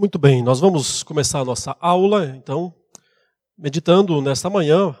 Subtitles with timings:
[0.00, 2.74] Muito bem, nós vamos começar a nossa aula, então,
[3.54, 4.98] meditando nesta manhã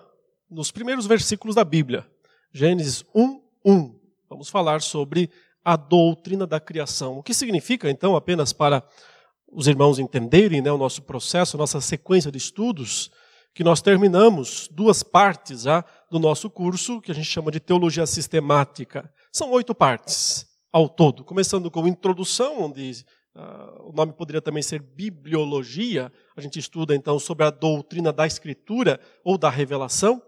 [0.50, 2.06] nos primeiros versículos da Bíblia.
[2.52, 3.98] Gênesis 1, 1.
[4.28, 5.30] Vamos falar sobre
[5.64, 7.16] a doutrina da criação.
[7.16, 8.86] O que significa, então, apenas para
[9.50, 13.10] os irmãos entenderem né, o nosso processo, a nossa sequência de estudos,
[13.54, 18.04] que nós terminamos duas partes já do nosso curso, que a gente chama de Teologia
[18.04, 19.10] Sistemática.
[19.32, 23.02] São oito partes ao todo, começando com introdução, onde
[23.34, 26.12] Uh, o nome poderia também ser bibliologia.
[26.36, 30.20] A gente estuda então sobre a doutrina da escritura ou da revelação.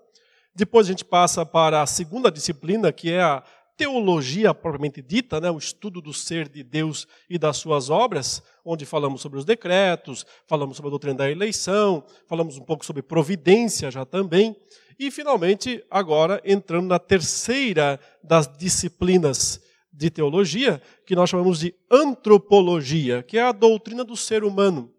[0.54, 3.42] Depois a gente passa para a segunda disciplina, que é a
[3.76, 8.84] teologia propriamente dita, né, o estudo do ser de Deus e das suas obras, onde
[8.84, 13.90] falamos sobre os decretos, falamos sobre a doutrina da eleição, falamos um pouco sobre providência
[13.90, 14.54] já também.
[14.98, 19.60] E finalmente, agora entrando na terceira das disciplinas
[19.92, 24.90] de teologia, que nós chamamos de antropologia, que é a doutrina do ser humano.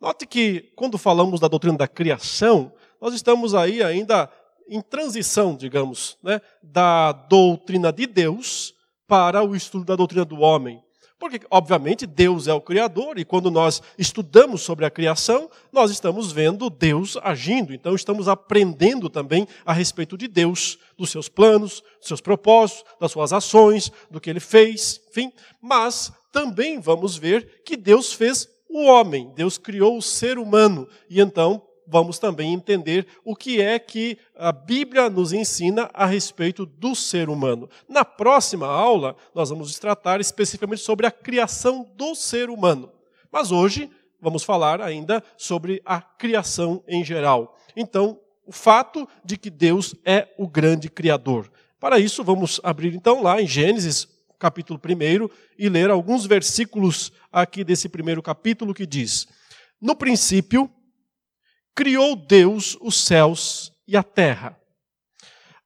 [0.00, 4.30] Note que, quando falamos da doutrina da criação, nós estamos aí ainda
[4.68, 8.74] em transição, digamos, né, da doutrina de Deus
[9.06, 10.82] para o estudo da doutrina do homem.
[11.20, 16.32] Porque, obviamente, Deus é o Criador, e quando nós estudamos sobre a criação, nós estamos
[16.32, 17.74] vendo Deus agindo.
[17.74, 23.12] Então, estamos aprendendo também a respeito de Deus, dos seus planos, dos seus propósitos, das
[23.12, 25.30] suas ações, do que ele fez, enfim.
[25.60, 30.88] Mas também vamos ver que Deus fez o homem, Deus criou o ser humano.
[31.10, 36.64] E então, vamos também entender o que é que a Bíblia nos ensina a respeito
[36.64, 37.68] do ser humano.
[37.88, 42.90] Na próxima aula, nós vamos tratar especificamente sobre a criação do ser humano.
[43.30, 47.58] Mas hoje, vamos falar ainda sobre a criação em geral.
[47.76, 51.50] Então, o fato de que Deus é o grande Criador.
[51.78, 57.62] Para isso, vamos abrir então lá em Gênesis, capítulo 1, e ler alguns versículos aqui
[57.62, 59.28] desse primeiro capítulo que diz:
[59.80, 60.70] No princípio,
[61.80, 64.54] criou Deus os céus e a terra.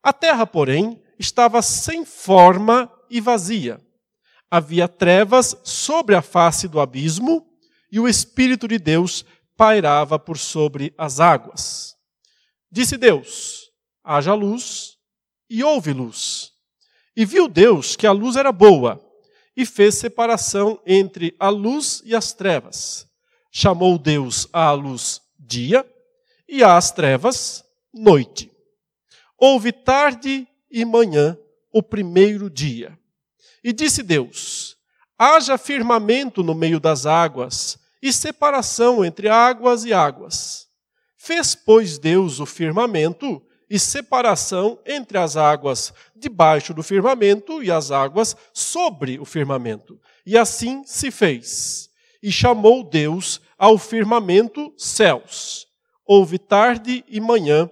[0.00, 3.84] A terra, porém, estava sem forma e vazia.
[4.48, 7.44] Havia trevas sobre a face do abismo
[7.90, 9.24] e o Espírito de Deus
[9.56, 11.96] pairava por sobre as águas.
[12.70, 13.72] Disse Deus:
[14.04, 14.96] haja luz,
[15.50, 16.52] e houve luz.
[17.16, 19.04] E viu Deus que a luz era boa,
[19.56, 23.04] e fez separação entre a luz e as trevas.
[23.50, 25.84] Chamou Deus à luz dia,
[26.54, 28.48] e às trevas, noite.
[29.36, 31.36] Houve tarde e manhã,
[31.72, 32.96] o primeiro dia.
[33.64, 34.76] E disse Deus:
[35.18, 40.68] haja firmamento no meio das águas, e separação entre águas e águas.
[41.16, 47.90] Fez, pois, Deus o firmamento e separação entre as águas debaixo do firmamento e as
[47.90, 50.00] águas sobre o firmamento.
[50.24, 51.90] E assim se fez.
[52.22, 55.66] E chamou Deus ao firmamento céus
[56.06, 57.68] houve tarde e manhã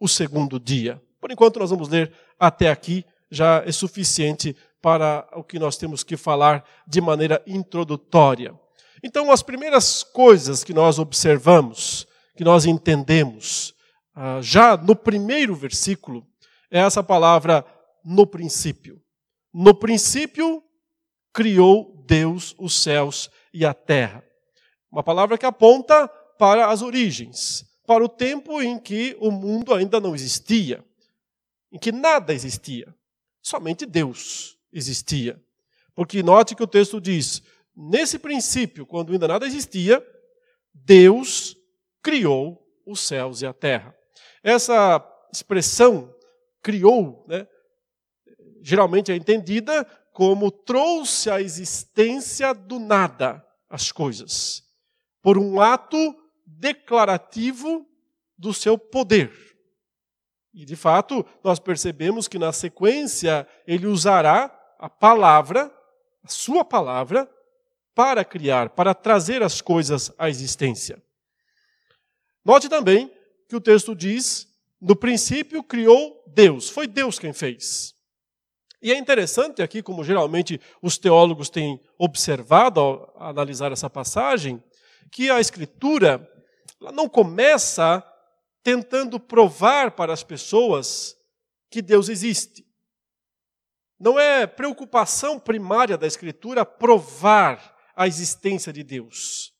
[0.00, 1.00] o segundo dia.
[1.20, 6.04] Por enquanto, nós vamos ler até aqui, já é suficiente para o que nós temos
[6.04, 8.54] que falar de maneira introdutória.
[9.02, 13.74] Então, as primeiras coisas que nós observamos, que nós entendemos,
[14.14, 16.26] ah, já no primeiro versículo,
[16.70, 17.64] é essa palavra
[18.04, 19.00] no princípio.
[19.52, 20.62] No princípio,
[21.32, 24.24] criou Deus os céus e a terra.
[24.90, 30.00] Uma palavra que aponta para as origens, para o tempo em que o mundo ainda
[30.00, 30.84] não existia,
[31.72, 32.94] em que nada existia,
[33.42, 35.40] somente Deus existia.
[35.94, 37.42] Porque note que o texto diz:
[37.74, 40.04] nesse princípio, quando ainda nada existia,
[40.74, 41.56] Deus
[42.02, 43.94] criou os céus e a terra.
[44.42, 46.14] Essa expressão
[46.62, 47.46] criou, né,
[48.62, 54.64] geralmente é entendida como trouxe à existência do nada as coisas,
[55.22, 56.14] por um ato
[56.58, 57.86] declarativo
[58.36, 59.32] do seu poder.
[60.52, 65.72] E, de fato, nós percebemos que na sequência ele usará a palavra,
[66.24, 67.30] a sua palavra,
[67.94, 71.02] para criar, para trazer as coisas à existência.
[72.44, 73.12] Note também
[73.48, 74.46] que o texto diz:
[74.80, 77.94] no princípio criou Deus, foi Deus quem fez.
[78.82, 84.62] E é interessante aqui, como geralmente os teólogos têm observado ao analisar essa passagem,
[85.10, 86.30] que a Escritura
[86.80, 88.02] ela não começa
[88.62, 91.16] tentando provar para as pessoas
[91.70, 92.66] que Deus existe.
[93.98, 99.54] Não é preocupação primária da Escritura provar a existência de Deus.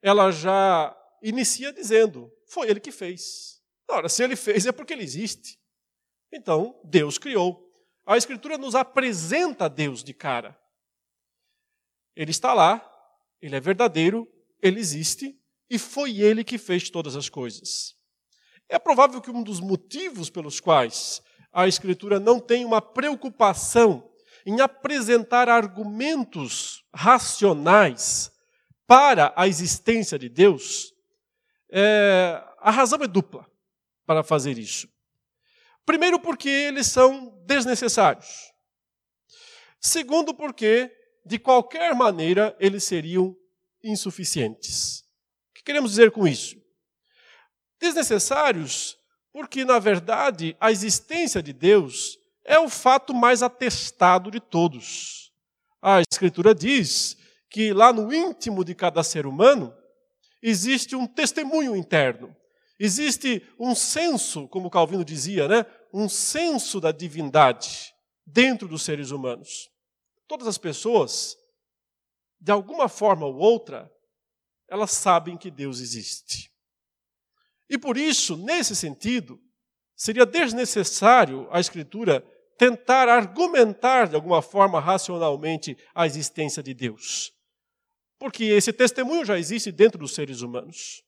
[0.00, 3.60] Ela já inicia dizendo: foi Ele que fez.
[3.88, 5.58] Ora, se Ele fez é porque Ele existe.
[6.32, 7.64] Então, Deus criou.
[8.06, 10.58] A Escritura nos apresenta Deus de cara.
[12.14, 12.80] Ele está lá,
[13.40, 14.28] Ele é verdadeiro,
[14.64, 15.38] ele existe
[15.68, 17.94] e foi ele que fez todas as coisas.
[18.68, 21.22] É provável que um dos motivos pelos quais
[21.52, 24.10] a Escritura não tem uma preocupação
[24.46, 28.30] em apresentar argumentos racionais
[28.86, 30.92] para a existência de Deus,
[31.70, 33.50] é, a razão é dupla
[34.04, 34.88] para fazer isso.
[35.86, 38.52] Primeiro, porque eles são desnecessários.
[39.80, 40.90] Segundo, porque,
[41.24, 43.36] de qualquer maneira, eles seriam
[43.82, 45.03] insuficientes.
[45.64, 46.56] Queremos dizer com isso?
[47.80, 48.96] Desnecessários,
[49.32, 55.32] porque, na verdade, a existência de Deus é o fato mais atestado de todos.
[55.80, 57.16] A Escritura diz
[57.50, 59.74] que lá no íntimo de cada ser humano
[60.42, 62.34] existe um testemunho interno.
[62.78, 65.64] Existe um senso, como Calvino dizia, né?
[65.92, 67.94] um senso da divindade
[68.26, 69.70] dentro dos seres humanos.
[70.26, 71.36] Todas as pessoas,
[72.40, 73.90] de alguma forma ou outra,
[74.68, 76.50] elas sabem que Deus existe.
[77.68, 79.40] E por isso, nesse sentido,
[79.96, 82.24] seria desnecessário a Escritura
[82.56, 87.32] tentar argumentar de alguma forma racionalmente a existência de Deus.
[88.18, 91.02] Porque esse testemunho já existe dentro dos seres humanos.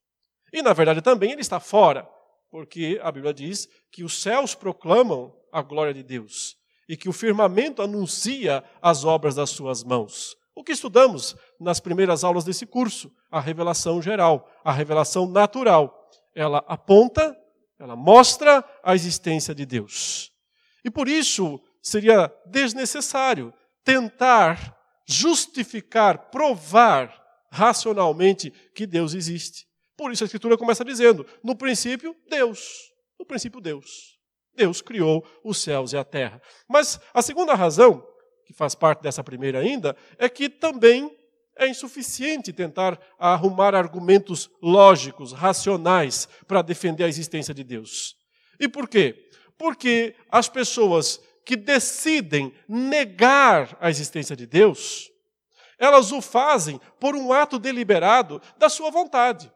[0.52, 2.08] E, na verdade, também ele está fora,
[2.50, 6.56] porque a Bíblia diz que os céus proclamam a glória de Deus
[6.88, 10.36] e que o firmamento anuncia as obras das suas mãos.
[10.56, 13.12] O que estudamos nas primeiras aulas desse curso?
[13.30, 15.94] A revelação geral, a revelação natural.
[16.34, 17.36] Ela aponta,
[17.78, 20.32] ela mostra a existência de Deus.
[20.82, 23.52] E por isso seria desnecessário
[23.84, 24.74] tentar
[25.06, 27.14] justificar, provar
[27.52, 29.66] racionalmente que Deus existe.
[29.94, 32.90] Por isso a Escritura começa dizendo: no princípio, Deus.
[33.20, 34.16] No princípio, Deus.
[34.54, 36.40] Deus criou os céus e a terra.
[36.66, 38.02] Mas a segunda razão,
[38.46, 41.14] que faz parte dessa primeira ainda, é que também
[41.56, 48.16] é insuficiente tentar arrumar argumentos lógicos, racionais, para defender a existência de Deus.
[48.60, 49.28] E por quê?
[49.58, 55.10] Porque as pessoas que decidem negar a existência de Deus,
[55.78, 59.50] elas o fazem por um ato deliberado da sua vontade.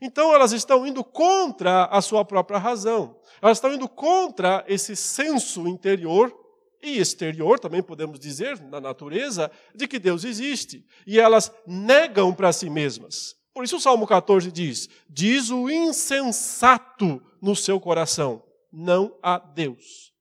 [0.00, 3.16] Então elas estão indo contra a sua própria razão.
[3.40, 6.43] Elas estão indo contra esse senso interior
[6.84, 10.86] e exterior, também podemos dizer, na natureza, de que Deus existe.
[11.06, 13.34] E elas negam para si mesmas.
[13.54, 20.12] Por isso o Salmo 14 diz: Diz o insensato no seu coração: Não há Deus.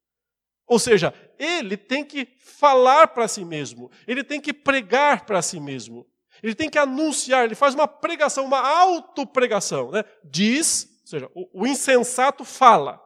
[0.66, 5.60] Ou seja, ele tem que falar para si mesmo, ele tem que pregar para si
[5.60, 6.08] mesmo.
[6.42, 9.92] Ele tem que anunciar, ele faz uma pregação, uma autopregação.
[9.92, 10.04] Né?
[10.24, 13.03] Diz, ou seja, o, o insensato fala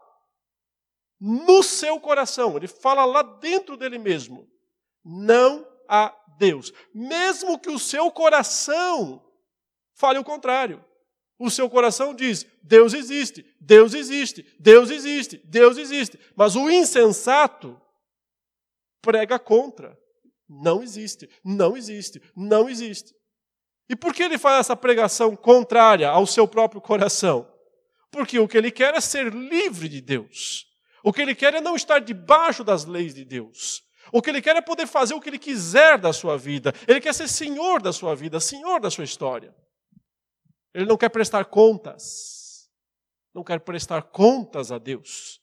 [1.19, 4.47] no seu coração, ele fala lá dentro dele mesmo.
[5.03, 6.71] Não há Deus.
[6.93, 9.23] Mesmo que o seu coração
[9.95, 10.83] fale o contrário.
[11.39, 16.19] O seu coração diz: Deus existe, Deus existe, Deus existe, Deus existe.
[16.35, 17.79] Mas o insensato
[19.01, 19.97] prega contra.
[20.49, 23.13] Não existe, não existe, não existe.
[23.89, 27.49] E por que ele faz essa pregação contrária ao seu próprio coração?
[28.11, 30.65] Porque o que ele quer é ser livre de Deus.
[31.03, 33.83] O que ele quer é não estar debaixo das leis de Deus.
[34.11, 36.73] O que ele quer é poder fazer o que ele quiser da sua vida.
[36.87, 39.53] Ele quer ser senhor da sua vida, senhor da sua história.
[40.73, 42.69] Ele não quer prestar contas.
[43.33, 45.41] Não quer prestar contas a Deus.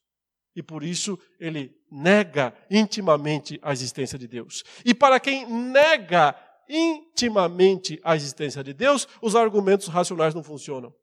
[0.56, 4.62] E por isso ele nega intimamente a existência de Deus.
[4.84, 6.34] E para quem nega
[6.68, 10.94] intimamente a existência de Deus, os argumentos racionais não funcionam.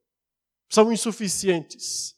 [0.69, 2.15] São insuficientes.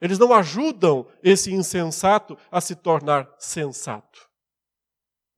[0.00, 4.28] Eles não ajudam esse insensato a se tornar sensato.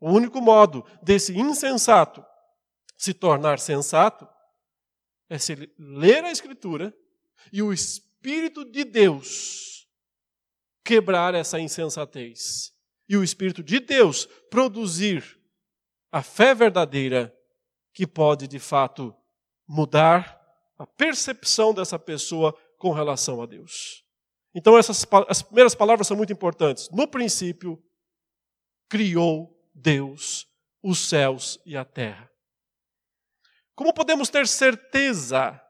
[0.00, 2.24] O único modo desse insensato
[2.96, 4.28] se tornar sensato
[5.28, 6.94] é se ele ler a Escritura
[7.52, 9.88] e o Espírito de Deus
[10.84, 12.72] quebrar essa insensatez.
[13.08, 15.38] E o Espírito de Deus produzir
[16.10, 17.34] a fé verdadeira
[17.92, 19.14] que pode de fato
[19.66, 20.38] mudar
[20.78, 24.07] a percepção dessa pessoa com relação a Deus.
[24.54, 26.88] Então essas as primeiras palavras são muito importantes.
[26.90, 27.82] No princípio
[28.88, 30.46] criou Deus
[30.82, 32.30] os céus e a terra.
[33.74, 35.60] Como podemos ter certeza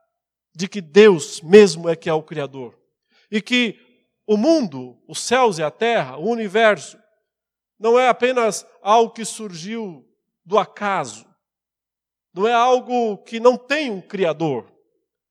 [0.54, 2.78] de que Deus mesmo é que é o criador
[3.30, 3.78] e que
[4.26, 6.98] o mundo, os céus e a terra, o universo
[7.78, 10.04] não é apenas algo que surgiu
[10.44, 11.26] do acaso.
[12.34, 14.72] Não é algo que não tem um criador.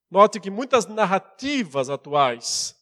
[0.10, 2.77] Note que muitas narrativas atuais,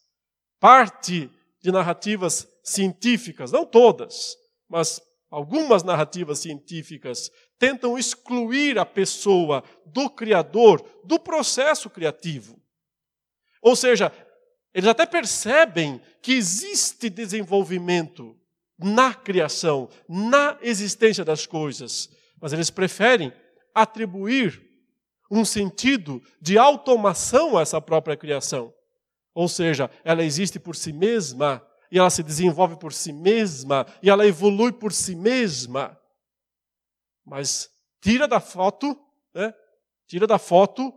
[0.60, 1.30] parte
[1.62, 4.36] de narrativas científicas, não todas,
[4.68, 12.60] mas algumas narrativas científicas tentam excluir a pessoa do Criador do processo criativo.
[13.62, 14.12] Ou seja,
[14.72, 18.36] eles até percebem que existe desenvolvimento
[18.78, 22.10] na criação, na existência das coisas,
[22.40, 23.32] mas eles preferem
[23.74, 24.62] atribuir
[25.30, 28.72] um sentido de automação a essa própria criação.
[29.36, 31.62] Ou seja, ela existe por si mesma,
[31.92, 36.00] e ela se desenvolve por si mesma, e ela evolui por si mesma.
[37.22, 37.68] Mas
[38.00, 38.98] tira da foto,
[39.34, 39.52] né?
[40.06, 40.90] tira da foto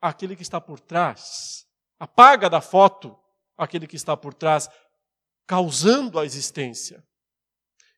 [0.00, 1.66] aquele que está por trás.
[1.98, 3.14] Apaga da foto
[3.54, 4.70] aquele que está por trás,
[5.46, 7.06] causando a existência.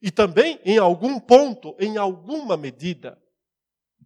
[0.03, 3.23] E também, em algum ponto, em alguma medida,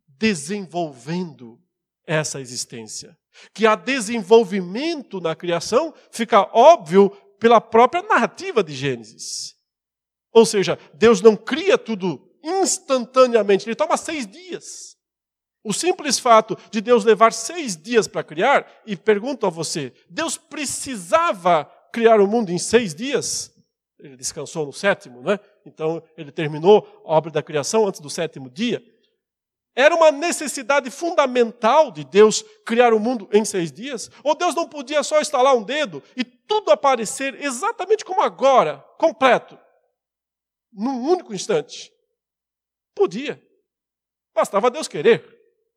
[0.06, 1.58] desenvolvendo
[2.06, 3.16] essa existência.
[3.54, 9.54] Que há desenvolvimento na criação fica óbvio pela própria narrativa de Gênesis.
[10.32, 14.96] Ou seja, Deus não cria tudo instantaneamente, ele toma seis dias.
[15.62, 20.36] O simples fato de Deus levar seis dias para criar, e pergunto a você: Deus
[20.36, 23.52] precisava criar o mundo em seis dias?
[23.98, 25.38] Ele descansou no sétimo, né?
[25.66, 28.82] Então ele terminou a obra da criação antes do sétimo dia.
[29.80, 34.10] Era uma necessidade fundamental de Deus criar o mundo em seis dias?
[34.22, 39.58] Ou Deus não podia só estalar um dedo e tudo aparecer exatamente como agora, completo,
[40.70, 41.90] num único instante?
[42.94, 43.42] Podia.
[44.34, 45.24] Bastava Deus querer.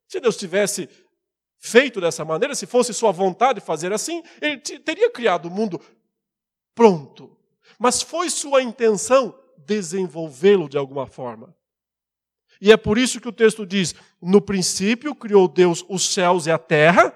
[0.09, 0.89] Se Deus tivesse
[1.57, 5.79] feito dessa maneira, se fosse sua vontade fazer assim, ele teria criado o mundo
[6.75, 7.37] pronto.
[7.79, 11.55] Mas foi sua intenção desenvolvê-lo de alguma forma.
[12.63, 16.51] E é por isso que o texto diz: no princípio criou Deus os céus e
[16.51, 17.13] a terra.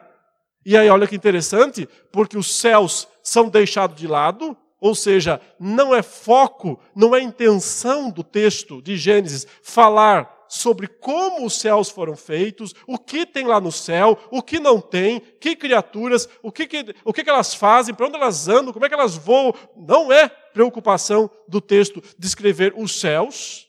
[0.66, 5.96] E aí, olha que interessante, porque os céus são deixados de lado, ou seja, não
[5.96, 12.18] é foco, não é intenção do texto de Gênesis falar sobre como os céus foram
[12.18, 16.68] feitos, o que tem lá no céu, o que não tem, que criaturas, o que,
[16.68, 19.54] que, o que, que elas fazem, para onde elas andam, como é que elas voam.
[19.78, 23.67] Não é preocupação do texto descrever os céus.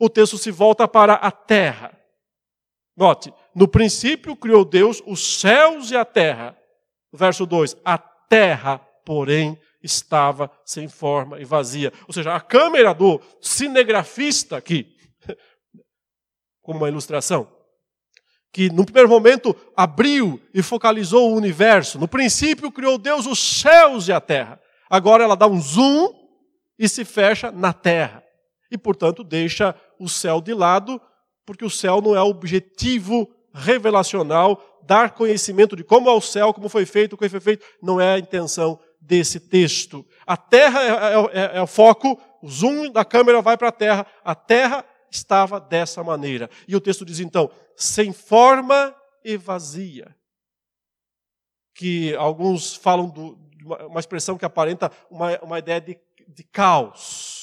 [0.00, 1.92] O texto se volta para a terra.
[2.96, 6.56] Note, no princípio criou Deus os céus e a terra.
[7.12, 11.92] Verso 2: A terra, porém, estava sem forma e vazia.
[12.08, 14.96] Ou seja, a câmera do cinegrafista aqui
[16.62, 17.46] como uma ilustração,
[18.50, 21.98] que no primeiro momento abriu e focalizou o universo.
[21.98, 24.58] No princípio criou Deus os céus e a terra.
[24.88, 26.08] Agora ela dá um zoom
[26.78, 28.24] e se fecha na terra.
[28.70, 31.00] E, portanto, deixa o céu de lado,
[31.44, 36.68] porque o céu não é objetivo revelacional, dar conhecimento de como é o céu, como
[36.68, 40.06] foi feito, o que foi feito, não é a intenção desse texto.
[40.26, 43.72] A terra é, é, é, é o foco, o zoom da câmera vai para a
[43.72, 46.48] terra, a terra estava dessa maneira.
[46.68, 50.14] E o texto diz então: sem forma e vazia.
[51.74, 53.20] Que alguns falam de
[53.64, 55.98] uma expressão que aparenta uma, uma ideia de,
[56.28, 57.39] de caos.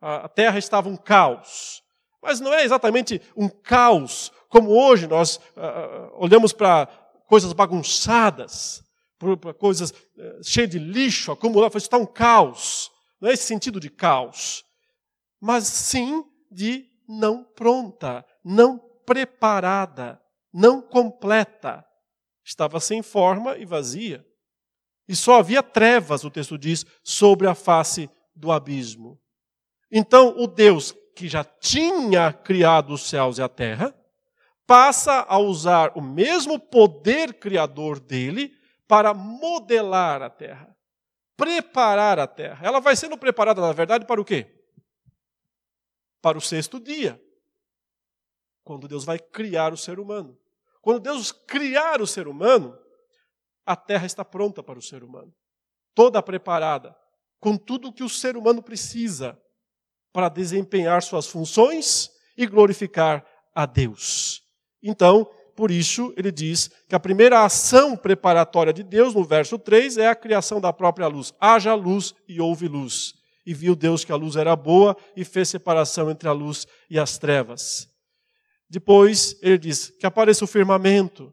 [0.00, 1.82] A terra estava um caos.
[2.22, 6.86] Mas não é exatamente um caos como hoje nós uh, olhamos para
[7.26, 8.82] coisas bagunçadas,
[9.18, 12.90] para coisas uh, cheias de lixo acumulado, está um caos.
[13.20, 14.64] Não é esse sentido de caos.
[15.40, 20.20] Mas sim de não pronta, não preparada,
[20.52, 21.84] não completa.
[22.44, 24.24] Estava sem forma e vazia.
[25.08, 29.20] E só havia trevas, o texto diz, sobre a face do abismo.
[29.90, 33.94] Então, o Deus que já tinha criado os céus e a terra,
[34.66, 38.54] passa a usar o mesmo poder criador dele
[38.86, 40.76] para modelar a terra,
[41.36, 42.66] preparar a terra.
[42.66, 44.56] Ela vai sendo preparada, na verdade, para o quê?
[46.26, 47.22] para o sexto dia,
[48.64, 50.36] quando Deus vai criar o ser humano.
[50.82, 52.76] Quando Deus criar o ser humano,
[53.64, 55.32] a terra está pronta para o ser humano,
[55.94, 56.96] toda preparada,
[57.38, 59.40] com tudo o que o ser humano precisa
[60.16, 62.08] para desempenhar suas funções
[62.38, 63.22] e glorificar
[63.54, 64.42] a Deus.
[64.82, 69.98] Então, por isso, ele diz que a primeira ação preparatória de Deus, no verso 3,
[69.98, 71.34] é a criação da própria luz.
[71.38, 73.12] Haja luz e houve luz
[73.44, 76.98] e viu Deus que a luz era boa e fez separação entre a luz e
[76.98, 77.86] as trevas.
[78.70, 81.30] Depois ele diz que apareça o firmamento,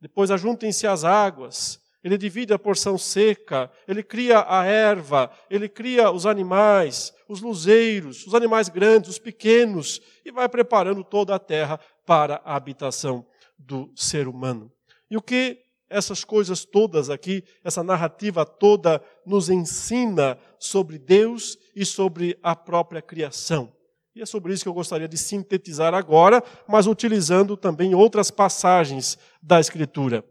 [0.00, 6.10] depois ajuntem-se as águas, ele divide a porção seca, ele cria a erva, ele cria
[6.10, 11.78] os animais, os luzeiros, os animais grandes, os pequenos, e vai preparando toda a terra
[12.06, 13.26] para a habitação
[13.58, 14.70] do ser humano.
[15.10, 21.84] E o que essas coisas todas aqui, essa narrativa toda, nos ensina sobre Deus e
[21.84, 23.72] sobre a própria criação.
[24.14, 29.18] E é sobre isso que eu gostaria de sintetizar agora, mas utilizando também outras passagens
[29.42, 30.24] da Escritura.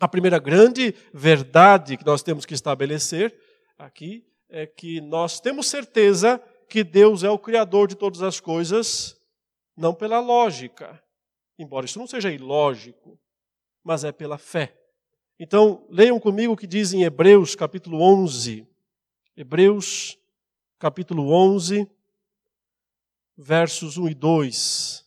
[0.00, 3.34] A primeira grande verdade que nós temos que estabelecer
[3.78, 9.20] aqui é que nós temos certeza que Deus é o Criador de todas as coisas,
[9.76, 11.02] não pela lógica,
[11.58, 13.18] embora isso não seja ilógico,
[13.82, 14.76] mas é pela fé.
[15.38, 18.66] Então, leiam comigo o que diz em Hebreus capítulo 11.
[19.36, 20.18] Hebreus
[20.78, 21.90] capítulo 11,
[23.36, 25.04] versos 1 e 2.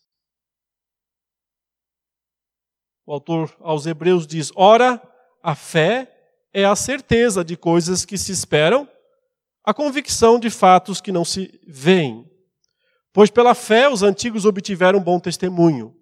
[3.05, 5.01] O autor aos Hebreus diz: Ora,
[5.41, 6.13] a fé
[6.53, 8.87] é a certeza de coisas que se esperam,
[9.67, 12.25] a convicção de fatos que não se veem.
[13.11, 15.93] Pois pela fé os antigos obtiveram bom testemunho.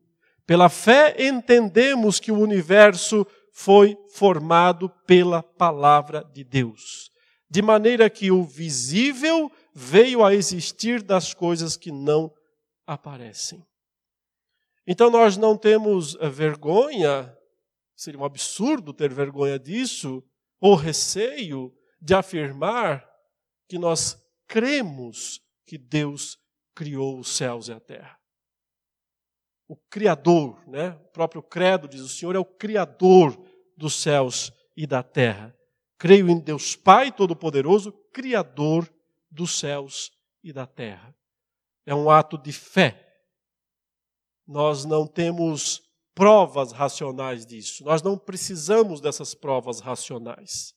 [0.46, 7.10] Pela fé entendemos que o universo foi formado pela palavra de Deus,
[7.50, 12.32] de maneira que o visível veio a existir das coisas que não
[12.86, 13.66] aparecem.
[14.86, 17.36] Então nós não temos eh, vergonha,
[17.96, 20.24] seria um absurdo ter vergonha disso,
[20.62, 23.15] ou receio de afirmar
[23.68, 26.40] que nós cremos que Deus
[26.74, 28.20] criou os céus e a terra.
[29.68, 30.90] O Criador, né?
[30.90, 33.36] o próprio credo diz: o Senhor é o Criador
[33.76, 35.56] dos céus e da terra.
[35.98, 38.92] Creio em Deus Pai Todo-Poderoso, Criador
[39.32, 40.12] dos céus
[40.44, 41.16] e da terra.
[41.86, 43.02] É um ato de fé.
[44.46, 45.82] Nós não temos
[46.14, 47.84] provas racionais disso.
[47.84, 50.76] Nós não precisamos dessas provas racionais.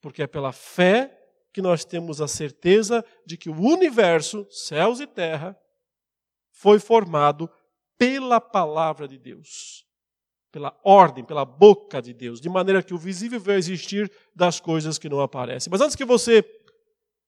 [0.00, 1.17] Porque é pela fé
[1.52, 5.58] que nós temos a certeza de que o universo, céus e terra,
[6.52, 7.50] foi formado
[7.96, 9.84] pela palavra de Deus,
[10.52, 14.98] pela ordem, pela boca de Deus, de maneira que o visível vai existir das coisas
[14.98, 15.70] que não aparecem.
[15.70, 16.44] Mas antes que você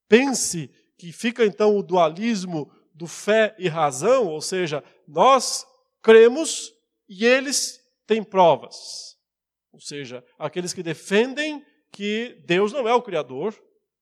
[0.07, 5.65] pense que fica então o dualismo do fé e razão, ou seja, nós
[6.01, 6.73] cremos
[7.07, 9.17] e eles têm provas.
[9.71, 13.53] Ou seja, aqueles que defendem que Deus não é o Criador,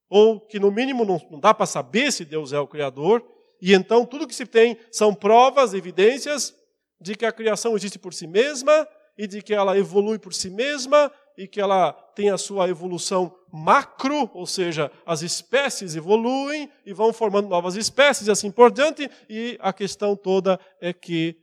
[0.09, 3.23] ou que no mínimo não, não dá para saber se Deus é o Criador,
[3.61, 6.55] e então tudo que se tem são provas, evidências
[6.99, 10.49] de que a criação existe por si mesma e de que ela evolui por si
[10.49, 16.93] mesma e que ela tem a sua evolução macro, ou seja, as espécies evoluem e
[16.93, 21.37] vão formando novas espécies e assim por diante, e a questão toda é que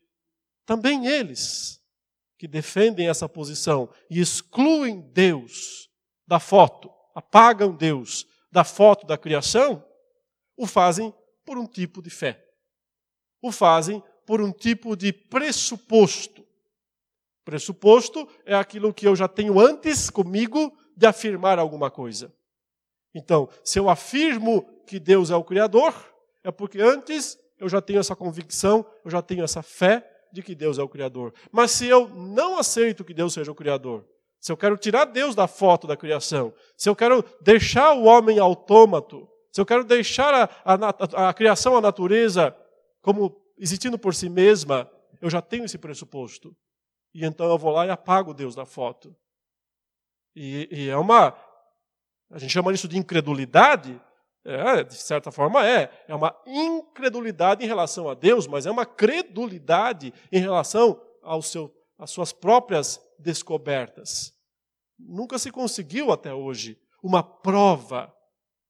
[0.66, 1.80] também eles
[2.38, 5.88] que defendem essa posição e excluem Deus
[6.26, 8.26] da foto, apagam Deus
[8.56, 9.84] da foto da criação,
[10.56, 11.12] o fazem
[11.44, 12.42] por um tipo de fé.
[13.42, 16.42] O fazem por um tipo de pressuposto.
[17.44, 22.34] Pressuposto é aquilo que eu já tenho antes comigo de afirmar alguma coisa.
[23.14, 25.92] Então, se eu afirmo que Deus é o Criador,
[26.42, 30.54] é porque antes eu já tenho essa convicção, eu já tenho essa fé de que
[30.54, 31.34] Deus é o Criador.
[31.52, 34.02] Mas se eu não aceito que Deus seja o Criador,
[34.40, 38.38] se eu quero tirar Deus da foto da criação, se eu quero deixar o homem
[38.38, 42.56] autômato, se eu quero deixar a, a, a criação, a natureza,
[43.00, 46.54] como existindo por si mesma, eu já tenho esse pressuposto.
[47.14, 49.16] E então eu vou lá e apago Deus da foto.
[50.34, 51.34] E, e é uma.
[52.30, 54.00] A gente chama isso de incredulidade.
[54.44, 55.90] É, de certa forma é.
[56.06, 61.74] É uma incredulidade em relação a Deus, mas é uma credulidade em relação ao seu,
[61.98, 64.34] às suas próprias descobertas.
[64.98, 68.12] Nunca se conseguiu até hoje uma prova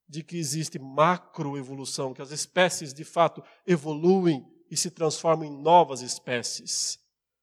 [0.09, 6.01] de que existe macroevolução, que as espécies de fato evoluem e se transformam em novas
[6.01, 6.99] espécies.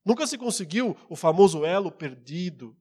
[0.05, 2.75] Nunca se conseguiu o famoso elo perdido.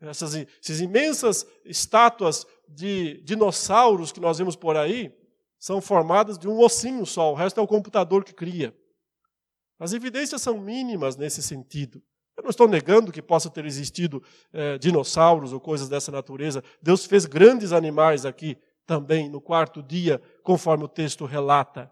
[0.00, 5.16] Essas, essas imensas estátuas de dinossauros que nós vemos por aí
[5.58, 8.76] são formadas de um ossinho só, o resto é o computador que cria.
[9.78, 12.02] As evidências são mínimas nesse sentido.
[12.36, 16.62] Eu não estou negando que possa ter existido é, dinossauros ou coisas dessa natureza.
[16.82, 18.56] Deus fez grandes animais aqui
[18.86, 21.90] também no quarto dia, conforme o texto relata.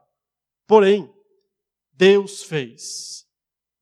[0.66, 1.12] Porém,
[1.92, 3.22] Deus fez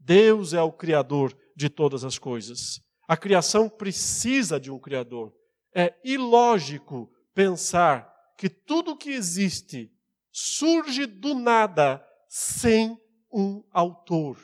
[0.00, 2.80] Deus é o Criador de todas as coisas.
[3.06, 5.32] A criação precisa de um Criador.
[5.74, 9.92] É ilógico pensar que tudo que existe
[10.32, 12.98] surge do nada sem
[13.32, 14.38] um autor.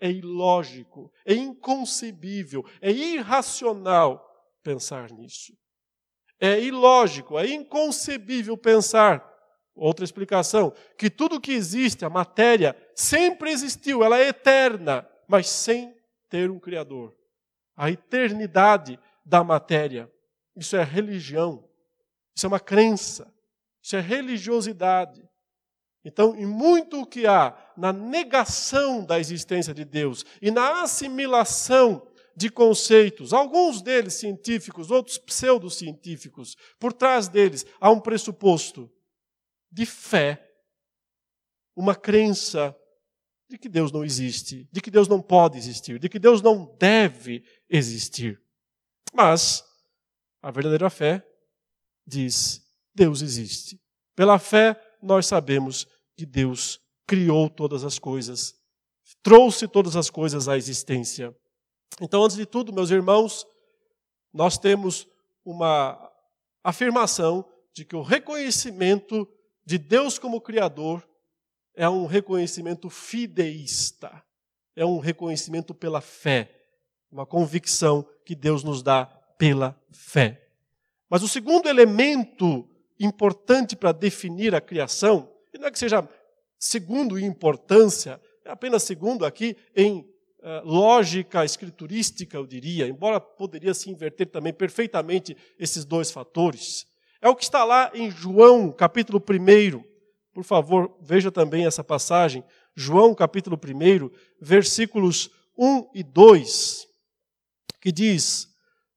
[0.00, 4.28] É ilógico, é inconcebível, é irracional
[4.62, 5.52] pensar nisso.
[6.40, 9.32] É ilógico, é inconcebível pensar
[9.74, 15.96] Outra explicação, que tudo que existe, a matéria, sempre existiu, ela é eterna, mas sem
[16.28, 17.16] ter um Criador.
[17.74, 20.12] A eternidade da matéria,
[20.54, 21.66] isso é religião,
[22.36, 23.32] isso é uma crença,
[23.82, 25.26] isso é religiosidade.
[26.04, 32.06] Então, em muito o que há na negação da existência de Deus e na assimilação
[32.34, 38.90] de conceitos, alguns deles científicos, outros pseudocientíficos, por trás deles há um pressuposto
[39.70, 40.44] de fé,
[41.76, 42.76] uma crença
[43.48, 46.74] de que Deus não existe, de que Deus não pode existir, de que Deus não
[46.78, 48.40] deve existir.
[49.12, 49.62] Mas
[50.42, 51.24] a verdadeira fé
[52.06, 52.62] diz:
[52.94, 53.80] Deus existe.
[54.14, 55.86] Pela fé, nós sabemos
[56.16, 58.54] que Deus criou todas as coisas,
[59.22, 61.36] trouxe todas as coisas à existência.
[62.00, 63.46] Então, antes de tudo, meus irmãos,
[64.32, 65.06] nós temos
[65.44, 66.10] uma
[66.62, 69.28] afirmação de que o reconhecimento
[69.64, 71.06] de Deus como Criador
[71.74, 74.22] é um reconhecimento fideísta,
[74.76, 76.50] é um reconhecimento pela fé,
[77.10, 79.06] uma convicção que Deus nos dá
[79.38, 80.48] pela fé.
[81.08, 82.68] Mas o segundo elemento
[83.04, 86.08] importante para definir a criação, e não é que seja
[86.58, 93.74] segundo em importância, é apenas segundo aqui em uh, lógica escriturística, eu diria, embora poderia
[93.74, 96.86] se inverter também perfeitamente esses dois fatores.
[97.20, 99.82] É o que está lá em João, capítulo 1.
[100.32, 102.42] Por favor, veja também essa passagem,
[102.74, 104.10] João capítulo 1,
[104.40, 106.86] versículos 1 e 2,
[107.80, 108.48] que diz: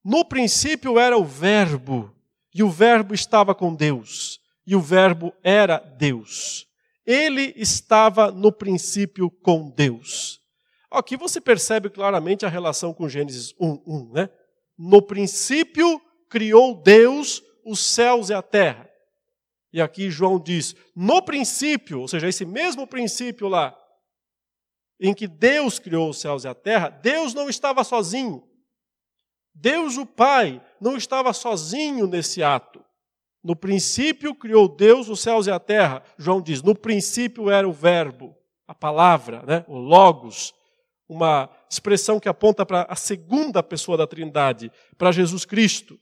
[0.03, 2.14] No princípio era o Verbo,
[2.55, 6.65] e o Verbo estava com Deus, e o Verbo era Deus.
[7.05, 10.39] Ele estava no princípio com Deus.
[10.89, 14.29] Aqui você percebe claramente a relação com Gênesis 1, 1, né?
[14.77, 18.89] No princípio criou Deus os céus e a terra.
[19.73, 23.77] E aqui João diz: no princípio, ou seja, esse mesmo princípio lá,
[24.97, 28.41] em que Deus criou os céus e a terra, Deus não estava sozinho.
[29.55, 32.83] Deus, o Pai, não estava sozinho nesse ato.
[33.41, 36.03] No princípio criou Deus os céus e a terra.
[36.17, 38.35] João diz: no princípio era o Verbo,
[38.67, 39.63] a palavra, né?
[39.67, 40.53] o Logos,
[41.07, 45.97] uma expressão que aponta para a segunda pessoa da Trindade, para Jesus Cristo.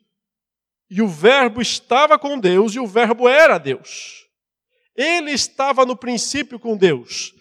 [0.90, 4.26] E o Verbo estava com Deus e o Verbo era Deus.
[4.96, 7.34] Ele estava no princípio com Deus.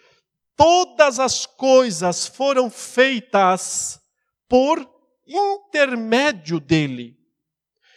[0.57, 4.01] Todas as coisas foram feitas
[4.49, 4.92] por
[5.27, 7.17] intermédio dele.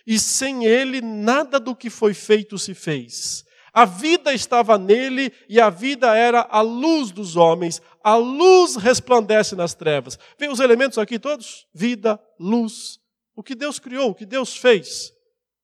[0.05, 3.43] E sem ele, nada do que foi feito se fez.
[3.73, 7.81] A vida estava nele e a vida era a luz dos homens.
[8.03, 10.17] A luz resplandece nas trevas.
[10.39, 11.67] Vem os elementos aqui todos?
[11.73, 12.99] Vida, luz.
[13.35, 15.11] O que Deus criou, o que Deus fez.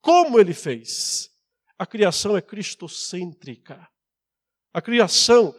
[0.01, 1.29] Como ele fez?
[1.77, 3.87] A criação é cristocêntrica.
[4.73, 5.55] A criação,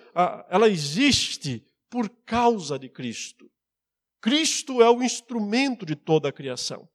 [0.50, 3.50] ela existe por causa de Cristo.
[4.22, 6.88] Cristo é o instrumento de toda a criação.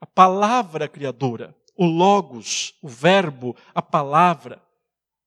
[0.00, 4.64] A palavra criadora, o Logos, o Verbo, a palavra.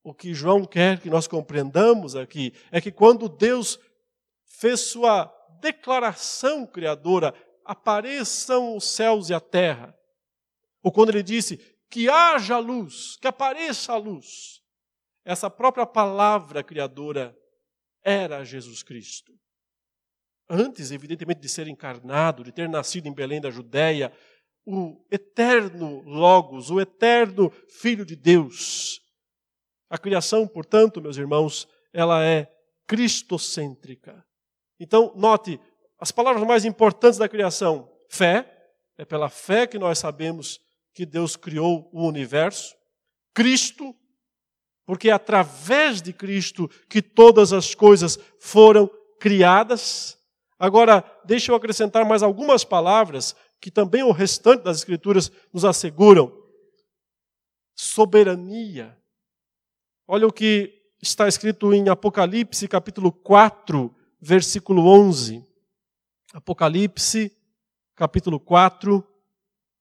[0.02, 3.78] O que João quer que nós compreendamos aqui é que quando Deus
[4.46, 5.26] fez sua
[5.60, 9.94] declaração criadora, apareçam os céus e a terra,
[10.82, 11.58] ou quando ele disse
[11.90, 14.62] que haja luz, que apareça a luz.
[15.24, 17.36] Essa própria palavra criadora
[18.02, 19.32] era Jesus Cristo.
[20.48, 24.12] Antes, evidentemente, de ser encarnado, de ter nascido em Belém da Judéia,
[24.66, 29.00] o eterno Logos, o eterno Filho de Deus.
[29.88, 32.50] A criação, portanto, meus irmãos, ela é
[32.86, 34.24] cristocêntrica.
[34.78, 35.60] Então, note
[35.98, 38.50] as palavras mais importantes da criação: fé,
[38.98, 40.60] é pela fé que nós sabemos
[40.92, 42.74] que Deus criou o universo,
[43.34, 43.94] Cristo,
[44.86, 50.18] porque é através de Cristo que todas as coisas foram criadas.
[50.58, 56.32] Agora, deixa eu acrescentar mais algumas palavras que também o restante das Escrituras nos asseguram.
[57.74, 58.96] Soberania.
[60.06, 65.44] Olha o que está escrito em Apocalipse, capítulo 4, versículo 11.
[66.32, 67.36] Apocalipse,
[67.94, 69.06] capítulo 4,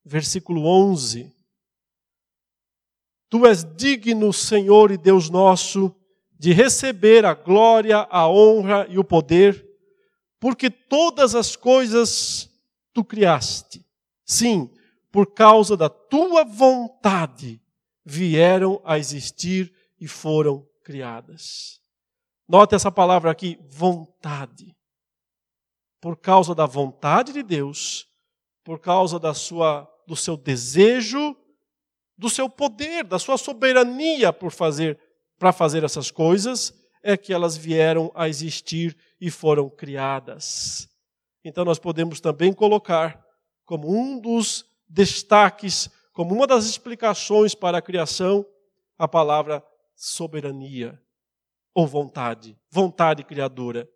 [0.03, 1.33] versículo 11.
[3.29, 5.95] Tu és digno, Senhor e Deus nosso,
[6.31, 9.65] de receber a glória, a honra e o poder,
[10.43, 12.51] porque todas as coisas
[12.91, 13.81] tu criaste.
[14.25, 14.69] Sim,
[15.09, 17.61] por causa da tua vontade
[18.03, 21.79] vieram a existir e foram criadas.
[22.45, 24.75] Note essa palavra aqui, vontade.
[26.01, 28.05] Por causa da vontade de Deus,
[28.65, 31.37] por causa da sua do seu desejo,
[32.17, 34.99] do seu poder, da sua soberania por fazer
[35.39, 40.89] para fazer essas coisas, é que elas vieram a existir e foram criadas.
[41.45, 43.25] Então nós podemos também colocar
[43.63, 48.45] como um dos destaques, como uma das explicações para a criação,
[48.97, 51.01] a palavra soberania
[51.73, 53.89] ou vontade, vontade criadora.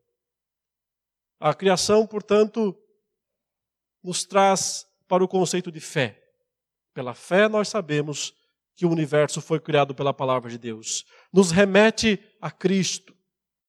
[1.41, 2.73] A criação, portanto,
[4.01, 6.23] nos traz para o conceito de fé.
[6.93, 8.33] Pela fé, nós sabemos
[8.77, 11.05] que o universo foi criado pela palavra de Deus.
[11.33, 13.16] Nos remete a Cristo.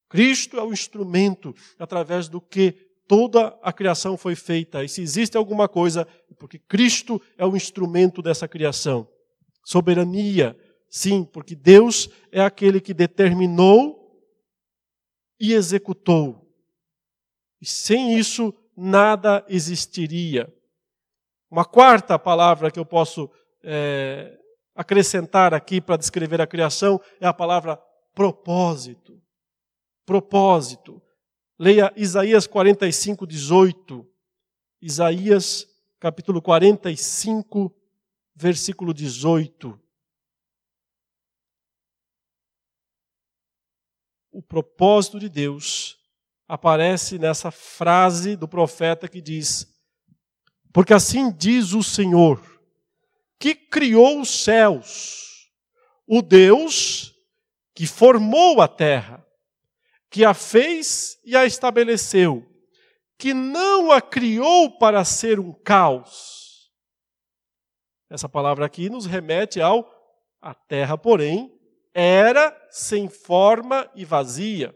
[0.09, 2.71] Cristo é o instrumento através do que
[3.07, 4.83] toda a criação foi feita.
[4.83, 9.07] E se existe alguma coisa, é porque Cristo é o instrumento dessa criação.
[9.63, 10.57] Soberania,
[10.89, 13.99] sim, porque Deus é aquele que determinou
[15.39, 16.47] e executou.
[17.61, 20.51] E sem isso, nada existiria.
[21.51, 23.29] Uma quarta palavra que eu posso
[23.63, 24.37] é,
[24.75, 27.77] acrescentar aqui para descrever a criação é a palavra
[28.13, 29.19] propósito.
[30.09, 30.99] Propósito.
[31.59, 34.07] Leia Isaías 45, 18.
[34.81, 35.67] Isaías
[35.99, 37.71] capítulo 45,
[38.33, 39.79] versículo 18.
[44.31, 45.99] O propósito de Deus
[46.47, 49.71] aparece nessa frase do profeta que diz:
[50.73, 52.41] Porque assim diz o Senhor,
[53.37, 55.51] que criou os céus,
[56.07, 57.13] o Deus
[57.75, 59.18] que formou a terra,
[60.09, 62.45] que a fez e a estabeleceu,
[63.17, 66.71] que não a criou para ser um caos.
[68.09, 69.87] Essa palavra aqui nos remete ao
[70.41, 71.53] a terra, porém,
[71.93, 74.75] era sem forma e vazia.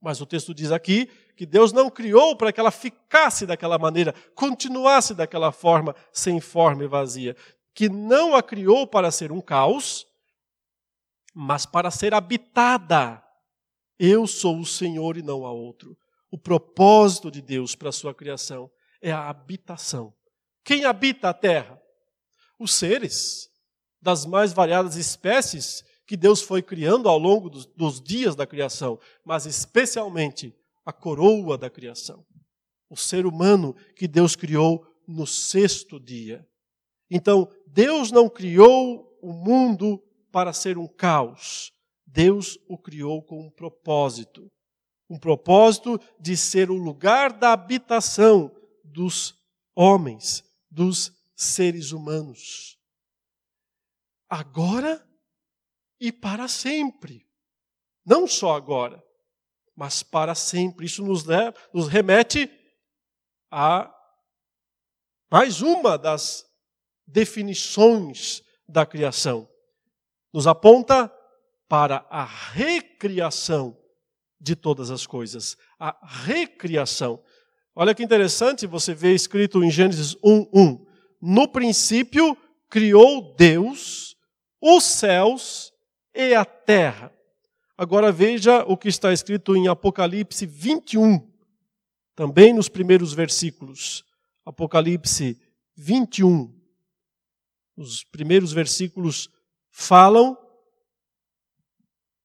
[0.00, 4.14] Mas o texto diz aqui que Deus não criou para que ela ficasse daquela maneira,
[4.34, 7.36] continuasse daquela forma, sem forma e vazia.
[7.74, 10.06] Que não a criou para ser um caos,
[11.32, 13.23] mas para ser habitada.
[13.98, 15.96] Eu sou o Senhor e não há outro.
[16.30, 20.12] O propósito de Deus para a sua criação é a habitação.
[20.64, 21.80] Quem habita a terra?
[22.58, 23.50] Os seres
[24.00, 28.98] das mais variadas espécies que Deus foi criando ao longo dos, dos dias da criação,
[29.24, 30.54] mas especialmente
[30.84, 32.24] a coroa da criação,
[32.90, 36.46] o ser humano que Deus criou no sexto dia.
[37.10, 41.72] Então, Deus não criou o mundo para ser um caos.
[42.14, 44.48] Deus o criou com um propósito.
[45.10, 49.34] Um propósito de ser o lugar da habitação dos
[49.74, 52.78] homens, dos seres humanos.
[54.30, 55.04] Agora
[55.98, 57.28] e para sempre.
[58.06, 59.04] Não só agora,
[59.74, 60.86] mas para sempre.
[60.86, 62.48] Isso nos, leva, nos remete
[63.50, 63.92] a
[65.28, 66.48] mais uma das
[67.04, 69.48] definições da criação.
[70.32, 71.12] Nos aponta
[71.68, 73.76] para a recriação
[74.40, 75.56] de todas as coisas.
[75.78, 77.22] A recriação.
[77.74, 80.84] Olha que interessante, você vê escrito em Gênesis 1:1.
[81.20, 82.36] No princípio
[82.68, 84.16] criou Deus
[84.60, 85.72] os céus
[86.14, 87.12] e a terra.
[87.76, 91.28] Agora veja o que está escrito em Apocalipse 21,
[92.14, 94.04] também nos primeiros versículos.
[94.44, 95.40] Apocalipse
[95.76, 96.54] 21.
[97.76, 99.28] Os primeiros versículos
[99.70, 100.38] falam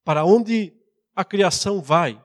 [0.10, 0.74] para onde
[1.16, 2.20] a criação vai.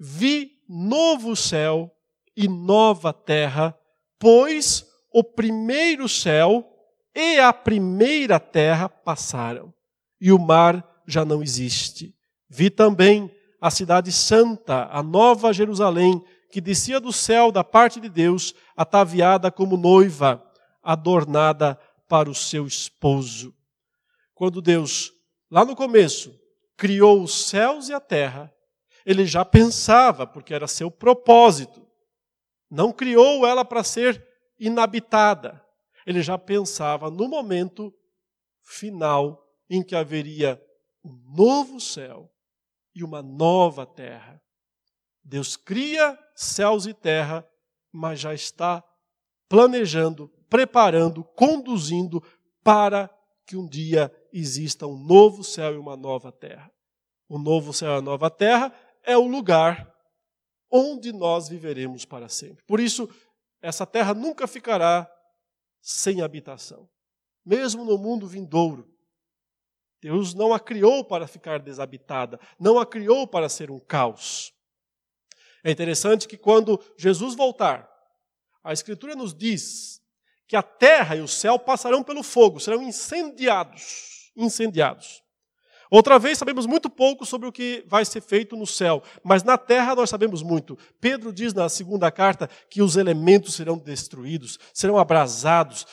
[0.00, 1.88] Vi novo céu
[2.36, 3.78] e nova terra,
[4.18, 6.68] pois o primeiro céu
[7.14, 9.72] e a primeira terra passaram
[10.20, 12.12] e o mar já não existe.
[12.50, 18.08] Vi também a cidade santa, a nova Jerusalém, que descia do céu da parte de
[18.08, 20.44] Deus, ataviada como noiva,
[20.82, 23.54] adornada para o seu esposo.
[24.34, 25.12] Quando Deus,
[25.48, 26.44] lá no começo,
[26.76, 28.52] criou os céus e a terra,
[29.04, 31.86] ele já pensava, porque era seu propósito.
[32.70, 34.24] Não criou ela para ser
[34.58, 35.64] inabitada.
[36.06, 37.94] Ele já pensava no momento
[38.62, 40.60] final em que haveria
[41.04, 42.30] um novo céu
[42.94, 44.42] e uma nova terra.
[45.22, 47.48] Deus cria céus e terra,
[47.92, 48.84] mas já está
[49.48, 52.22] planejando, preparando, conduzindo
[52.62, 53.10] para
[53.46, 56.70] que um dia exista um novo céu e uma nova terra.
[57.28, 58.72] O novo céu e a nova terra
[59.02, 59.92] é o lugar
[60.70, 62.64] onde nós viveremos para sempre.
[62.64, 63.08] Por isso,
[63.62, 65.10] essa terra nunca ficará
[65.80, 66.88] sem habitação.
[67.44, 68.92] Mesmo no mundo vindouro,
[70.02, 74.52] Deus não a criou para ficar desabitada, não a criou para ser um caos.
[75.64, 77.88] É interessante que quando Jesus voltar,
[78.62, 80.00] a Escritura nos diz
[80.46, 84.15] que a terra e o céu passarão pelo fogo, serão incendiados.
[84.36, 85.22] Incendiados.
[85.90, 89.56] Outra vez, sabemos muito pouco sobre o que vai ser feito no céu, mas na
[89.56, 90.76] terra nós sabemos muito.
[91.00, 95.86] Pedro diz na segunda carta que os elementos serão destruídos, serão abrasados,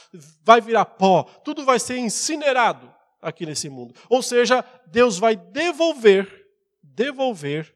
[0.44, 3.94] vai virar pó, tudo vai ser incinerado aqui nesse mundo.
[4.10, 6.48] Ou seja, Deus vai devolver,
[6.82, 7.74] devolver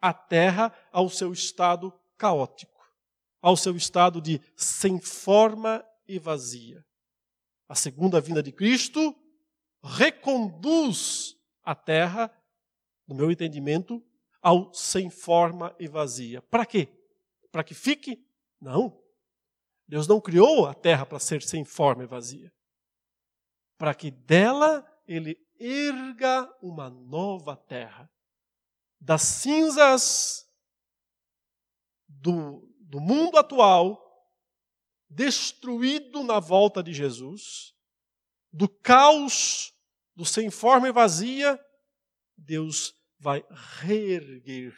[0.00, 2.80] a terra ao seu estado caótico,
[3.42, 6.84] ao seu estado de sem forma e vazia.
[7.68, 9.14] A segunda vinda de Cristo
[9.86, 12.30] reconduz a terra,
[13.06, 14.04] no meu entendimento,
[14.42, 16.42] ao sem forma e vazia.
[16.42, 16.88] Para quê?
[17.50, 18.24] Para que fique?
[18.60, 19.00] Não.
[19.88, 22.52] Deus não criou a terra para ser sem forma e vazia.
[23.78, 28.10] Para que dela ele erga uma nova terra.
[29.00, 30.46] Das cinzas
[32.08, 34.02] do, do mundo atual,
[35.08, 37.74] destruído na volta de Jesus,
[38.52, 39.75] do caos,
[40.16, 41.60] do sem forma e vazia,
[42.36, 43.44] Deus vai
[43.80, 44.74] reerguer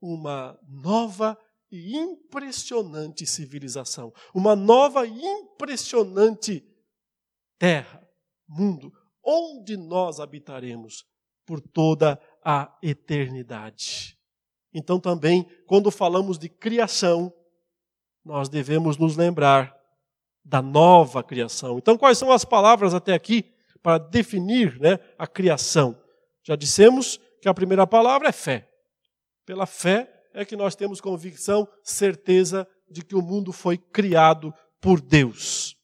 [0.00, 1.36] uma nova
[1.70, 6.64] e impressionante civilização, uma nova e impressionante
[7.58, 8.02] terra,
[8.48, 11.04] mundo, onde nós habitaremos
[11.46, 14.16] por toda a eternidade.
[14.72, 17.32] Então, também, quando falamos de criação,
[18.24, 19.76] nós devemos nos lembrar
[20.44, 21.78] da nova criação.
[21.78, 26.00] Então, quais são as palavras até aqui para definir né, a criação?
[26.42, 28.68] Já dissemos que a primeira palavra é fé.
[29.46, 35.00] Pela fé é que nós temos convicção, certeza de que o mundo foi criado por
[35.00, 35.76] Deus.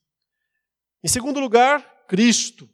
[1.02, 2.68] Em segundo lugar, Cristo.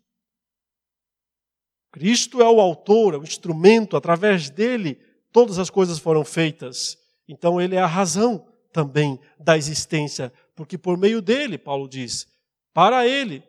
[1.91, 4.99] Cristo é o autor, é o instrumento, através dele
[5.31, 6.97] todas as coisas foram feitas.
[7.29, 12.27] Então ele é a razão também da existência, porque por meio dele, Paulo diz,
[12.73, 13.45] para ele,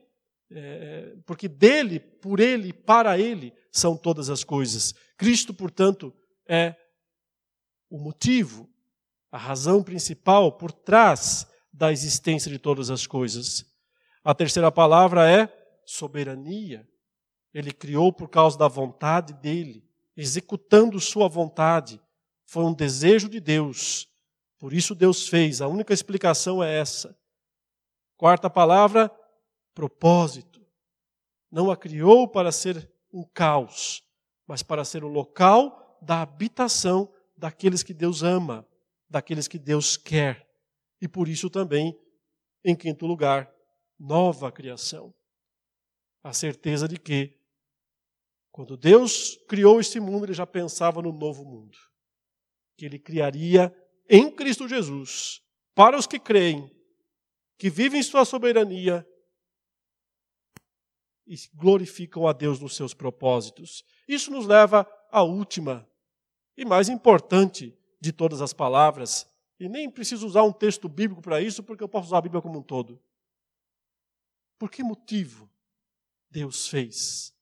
[0.52, 4.94] é, porque dele, por ele, para ele são todas as coisas.
[5.18, 6.14] Cristo, portanto,
[6.48, 6.76] é
[7.90, 8.70] o motivo,
[9.32, 13.66] a razão principal por trás da existência de todas as coisas.
[14.24, 15.48] A terceira palavra é
[15.86, 16.88] soberania.
[17.54, 19.84] Ele criou por causa da vontade dele,
[20.16, 22.00] executando sua vontade.
[22.46, 24.08] Foi um desejo de Deus.
[24.60, 25.62] Por isso Deus fez.
[25.62, 27.18] A única explicação é essa.
[28.16, 29.12] Quarta palavra,
[29.74, 30.66] propósito.
[31.52, 34.04] Não a criou para ser um caos,
[34.48, 38.68] mas para ser o local da habitação daqueles que Deus ama,
[39.10, 40.50] daqueles que Deus quer.
[41.02, 41.98] E por isso também,
[42.64, 43.54] em quinto lugar,
[44.00, 45.14] nova criação.
[46.24, 47.38] A certeza de que,
[48.52, 51.78] quando Deus criou este mundo, ele já pensava no novo mundo.
[52.78, 53.76] Que ele criaria
[54.10, 55.42] em Cristo Jesus,
[55.76, 56.70] para os que creem,
[57.58, 59.06] que vivem em sua soberania
[61.26, 63.84] e glorificam a Deus nos seus propósitos.
[64.08, 65.88] Isso nos leva à última
[66.56, 69.28] e mais importante de todas as palavras,
[69.60, 72.42] e nem preciso usar um texto bíblico para isso, porque eu posso usar a Bíblia
[72.42, 73.02] como um todo.
[74.60, 75.50] Por que motivo
[76.30, 77.34] Deus fez,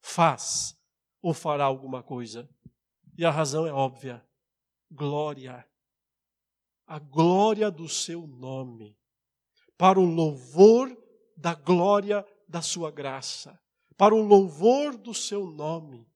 [0.00, 0.76] faz
[1.20, 2.48] ou fará alguma coisa?
[3.18, 4.24] E a razão é óbvia:
[4.90, 5.66] glória
[6.86, 8.96] a glória do seu nome,
[9.76, 10.96] para o louvor
[11.36, 13.58] da glória da sua graça,
[13.96, 16.06] para o louvor do seu nome.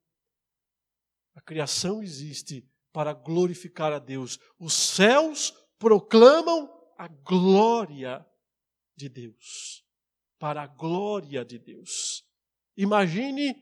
[1.35, 4.39] A criação existe para glorificar a Deus.
[4.59, 8.27] Os céus proclamam a glória
[8.97, 9.85] de Deus.
[10.39, 12.25] Para a glória de Deus.
[12.77, 13.55] Imagine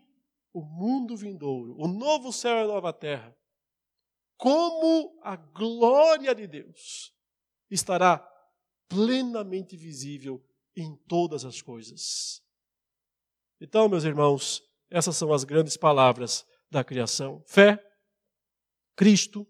[0.53, 3.37] o mundo vindouro, o novo céu e a nova terra,
[4.39, 7.15] como a glória de Deus
[7.71, 8.19] estará
[8.89, 10.43] plenamente visível
[10.75, 12.43] em todas as coisas.
[13.61, 17.83] Então, meus irmãos, essas são as grandes palavras da criação: fé,
[18.95, 19.47] Cristo,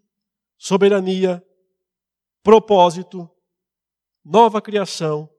[0.57, 1.45] soberania,
[2.41, 3.29] propósito,
[4.23, 5.29] nova criação,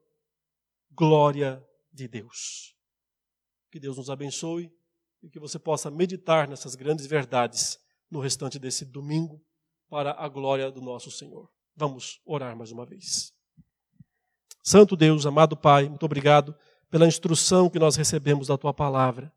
[0.90, 2.74] glória de Deus.
[3.70, 4.72] Que Deus nos abençoe
[5.22, 7.78] e que você possa meditar nessas grandes verdades
[8.11, 9.44] no restante desse domingo
[9.88, 11.50] para a glória do nosso Senhor.
[11.74, 13.33] Vamos orar mais uma vez.
[14.62, 16.54] Santo Deus, amado Pai, muito obrigado
[16.90, 19.33] pela instrução que nós recebemos da tua palavra.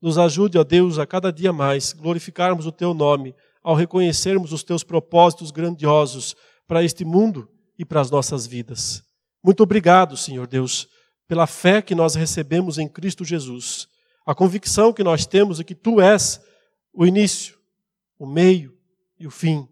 [0.00, 4.62] Nos ajude, ó Deus, a cada dia mais glorificarmos o teu nome ao reconhecermos os
[4.62, 6.36] teus propósitos grandiosos
[6.66, 9.02] para este mundo e para as nossas vidas.
[9.42, 10.88] Muito obrigado, Senhor Deus,
[11.26, 13.88] pela fé que nós recebemos em Cristo Jesus,
[14.26, 16.40] a convicção que nós temos de que tu és
[16.92, 17.58] o início,
[18.18, 18.76] o meio
[19.18, 19.68] e o fim,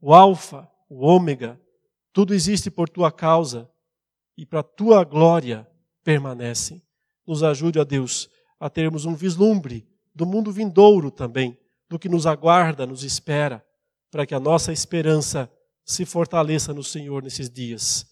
[0.00, 1.60] o Alfa, o Ômega,
[2.12, 3.68] tudo existe por tua causa
[4.36, 5.66] e para tua glória
[6.08, 6.82] permanecem.
[7.26, 12.26] Nos ajude, ó Deus, a termos um vislumbre do mundo vindouro também, do que nos
[12.26, 13.62] aguarda, nos espera,
[14.10, 15.52] para que a nossa esperança
[15.84, 18.06] se fortaleça no Senhor nesses dias.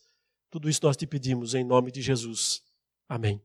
[0.50, 2.60] Tudo isso nós te pedimos em nome de Jesus.
[3.08, 3.40] Amém.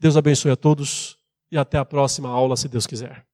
[0.00, 1.18] Deus abençoe a todos.
[1.50, 3.27] e até a próxima aula, se Deus quiser.